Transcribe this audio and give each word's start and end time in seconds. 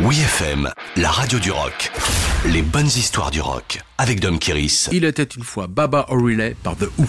Oui 0.00 0.18
FM, 0.18 0.70
la 0.96 1.08
radio 1.08 1.38
du 1.38 1.52
rock. 1.52 1.92
Les 2.46 2.62
bonnes 2.62 2.86
histoires 2.86 3.30
du 3.30 3.40
rock 3.40 3.80
avec 3.96 4.18
Dom 4.18 4.40
Kiris. 4.40 4.88
Il 4.90 5.04
était 5.04 5.22
une 5.22 5.44
fois 5.44 5.68
Baba 5.68 6.06
O'Reilly 6.08 6.54
par 6.64 6.74
The 6.74 6.86
Who. 6.98 7.06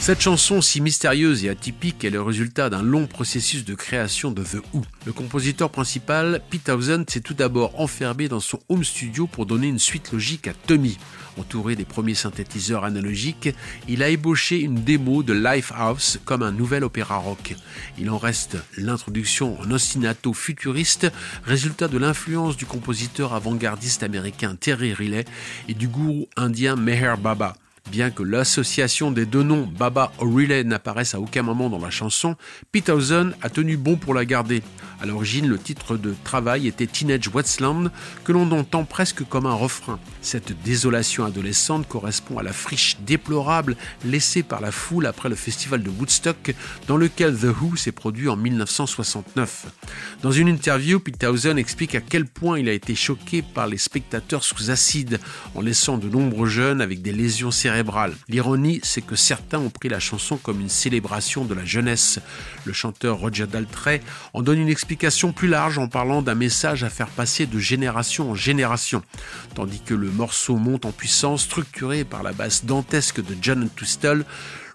Cette 0.00 0.22
chanson 0.22 0.62
si 0.62 0.80
mystérieuse 0.80 1.44
et 1.44 1.50
atypique 1.50 2.06
est 2.06 2.10
le 2.10 2.22
résultat 2.22 2.70
d'un 2.70 2.82
long 2.82 3.06
processus 3.06 3.66
de 3.66 3.74
création 3.74 4.30
de 4.30 4.42
The 4.42 4.62
Who. 4.72 4.82
Le 5.04 5.12
compositeur 5.12 5.68
principal, 5.68 6.40
Pete 6.48 6.64
Townsend, 6.64 7.04
s'est 7.06 7.20
tout 7.20 7.34
d'abord 7.34 7.78
enfermé 7.78 8.26
dans 8.26 8.40
son 8.40 8.60
home 8.70 8.82
studio 8.82 9.26
pour 9.26 9.44
donner 9.44 9.68
une 9.68 9.78
suite 9.78 10.10
logique 10.12 10.48
à 10.48 10.54
Tommy. 10.54 10.96
Entouré 11.36 11.76
des 11.76 11.84
premiers 11.84 12.14
synthétiseurs 12.14 12.84
analogiques, 12.84 13.50
il 13.88 14.02
a 14.02 14.08
ébauché 14.08 14.58
une 14.60 14.82
démo 14.82 15.22
de 15.22 15.34
Lifehouse 15.34 16.18
comme 16.24 16.42
un 16.42 16.50
nouvel 16.50 16.82
opéra 16.82 17.18
rock. 17.18 17.54
Il 17.98 18.08
en 18.08 18.16
reste 18.16 18.56
l'introduction 18.78 19.60
en 19.60 19.70
ostinato 19.70 20.32
futuriste, 20.32 21.12
résultat 21.44 21.88
de 21.88 21.98
l'influence 21.98 22.56
du 22.56 22.64
compositeur 22.64 23.34
avant-gardiste 23.34 24.02
américain 24.02 24.56
Terry 24.58 24.94
Riley 24.94 25.26
et 25.68 25.74
du 25.74 25.88
gourou 25.88 26.26
indien 26.38 26.74
Meher 26.74 27.16
Baba. 27.22 27.54
Bien 27.90 28.10
que 28.10 28.22
l'association 28.22 29.10
des 29.10 29.26
deux 29.26 29.42
noms 29.42 29.66
Baba 29.66 30.12
O'Reilly 30.20 30.64
n'apparaisse 30.64 31.14
à 31.14 31.20
aucun 31.20 31.42
moment 31.42 31.68
dans 31.68 31.80
la 31.80 31.90
chanson, 31.90 32.36
Pete 32.70 32.88
a 32.90 33.48
tenu 33.48 33.76
bon 33.76 33.96
pour 33.96 34.14
la 34.14 34.24
garder. 34.24 34.62
À 35.02 35.06
l'origine, 35.06 35.48
le 35.48 35.58
titre 35.58 35.96
de 35.96 36.14
travail 36.24 36.68
était 36.68 36.86
Teenage 36.86 37.28
Westland, 37.28 37.90
que 38.22 38.32
l'on 38.32 38.50
entend 38.50 38.84
presque 38.84 39.24
comme 39.24 39.46
un 39.46 39.54
refrain. 39.54 39.98
Cette 40.20 40.62
désolation 40.62 41.24
adolescente 41.24 41.88
correspond 41.88 42.36
à 42.36 42.42
la 42.42 42.52
friche 42.52 42.98
déplorable 43.06 43.76
laissée 44.04 44.42
par 44.42 44.60
la 44.60 44.70
foule 44.70 45.06
après 45.06 45.30
le 45.30 45.36
festival 45.36 45.82
de 45.82 45.88
Woodstock, 45.88 46.54
dans 46.86 46.98
lequel 46.98 47.34
The 47.34 47.46
Who 47.46 47.76
s'est 47.76 47.92
produit 47.92 48.28
en 48.28 48.36
1969. 48.36 49.68
Dans 50.22 50.32
une 50.32 50.48
interview, 50.48 51.00
Townsend 51.18 51.56
explique 51.56 51.94
à 51.94 52.02
quel 52.02 52.26
point 52.26 52.58
il 52.58 52.68
a 52.68 52.72
été 52.72 52.94
choqué 52.94 53.40
par 53.40 53.66
les 53.68 53.78
spectateurs 53.78 54.44
sous 54.44 54.70
acide, 54.70 55.18
en 55.54 55.62
laissant 55.62 55.96
de 55.96 56.10
nombreux 56.10 56.48
jeunes 56.48 56.82
avec 56.82 57.00
des 57.00 57.12
lésions 57.12 57.50
cérébrales. 57.50 58.14
L'ironie, 58.28 58.80
c'est 58.82 59.00
que 59.00 59.16
certains 59.16 59.60
ont 59.60 59.70
pris 59.70 59.88
la 59.88 59.98
chanson 59.98 60.36
comme 60.36 60.60
une 60.60 60.68
célébration 60.68 61.46
de 61.46 61.54
la 61.54 61.64
jeunesse. 61.64 62.18
Le 62.66 62.74
chanteur 62.74 63.18
Roger 63.18 63.46
Daltrey 63.46 64.02
en 64.34 64.42
donne 64.42 64.58
une 64.58 64.68
explication 64.68 64.89
plus 65.32 65.48
large 65.48 65.78
en 65.78 65.88
parlant 65.88 66.22
d'un 66.22 66.34
message 66.34 66.82
à 66.84 66.90
faire 66.90 67.08
passer 67.08 67.46
de 67.46 67.58
génération 67.58 68.30
en 68.30 68.34
génération, 68.34 69.02
tandis 69.54 69.80
que 69.80 69.94
le 69.94 70.10
morceau 70.10 70.56
monte 70.56 70.84
en 70.84 70.92
puissance 70.92 71.42
structuré 71.42 72.04
par 72.04 72.22
la 72.22 72.32
basse 72.32 72.64
dantesque 72.64 73.24
de 73.24 73.36
John 73.40 73.68
Twistle. 73.74 74.24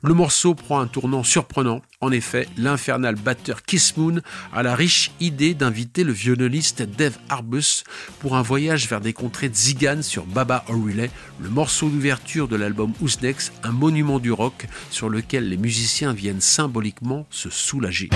Le 0.04 0.14
morceau 0.14 0.54
prend 0.54 0.80
un 0.80 0.88
tournant 0.88 1.24
surprenant. 1.24 1.82
En 2.00 2.12
effet, 2.12 2.48
l'infernal 2.58 3.16
batteur 3.16 3.64
Kiss 3.64 3.98
Moon 3.98 4.22
a 4.54 4.62
la 4.62 4.76
riche 4.76 5.12
idée 5.20 5.54
d'inviter 5.54 6.04
le 6.04 6.14
violoniste 6.14 6.84
Dave 6.84 7.18
Arbus 7.28 7.84
pour 8.20 8.36
un 8.36 8.44
voyage 8.44 8.88
vers 8.88 9.02
des 9.02 9.14
contrées 9.14 9.50
de 9.50 10.02
sur 10.02 10.26
Baba 10.26 10.64
O'Reilly, 10.70 11.10
le 11.42 11.50
morceau 11.50 11.90
d'ouverture 11.90 12.48
de 12.48 12.56
l'album 12.56 12.94
Who's 13.02 13.18
un 13.64 13.72
monument 13.72 14.20
du 14.20 14.32
rock 14.32 14.68
sur 14.92 15.10
lequel 15.10 15.50
les 15.50 15.58
musiciens 15.58 16.14
viennent 16.14 16.42
symboliquement 16.42 17.26
se 17.32 17.50
soulager. 17.50 18.10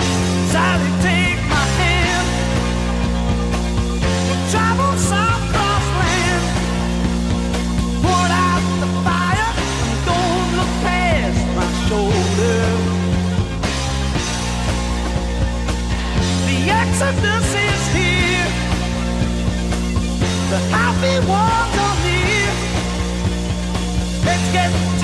Is 17.02 17.86
here. 17.94 18.50
The 20.50 20.58
happy 20.68 21.16
ones 21.26 21.76
are 21.86 21.96
near. 22.04 22.52
Let's 24.26 24.52
get 24.52 24.99